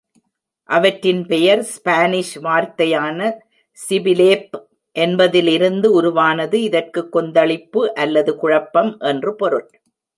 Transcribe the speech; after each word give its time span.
அவற்றின் 0.69 1.25
பெயர் 1.25 1.61
ஸ்பானிஷ் 1.63 2.33
வார்த்தையான 2.37 3.19
"ஸிபிஸேப்" 3.77 4.57
என்பதிலிருந்து 4.95 5.91
உருவானது, 5.91 6.61
இதற்குக் 6.61 7.11
"கொந்தளிப்பு" 7.11 7.93
அல்லது 7.95 8.35
"குழப்பம்" 8.35 8.99
என்று 9.03 9.35
பொருள். 9.35 9.67